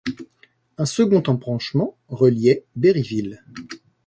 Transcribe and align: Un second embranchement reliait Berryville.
Un 0.79 0.85
second 0.87 1.21
embranchement 1.27 1.95
reliait 2.07 2.65
Berryville. 2.75 3.45